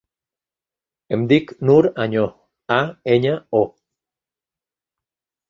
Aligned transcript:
Em 1.17 1.25
dic 1.31 1.53
Nour 1.69 1.87
Año: 2.05 2.23
a, 2.77 2.81
enya, 3.17 3.35
o. 3.61 3.63